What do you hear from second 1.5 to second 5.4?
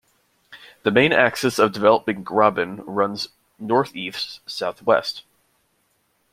of the developing graben runs northeast-southwest.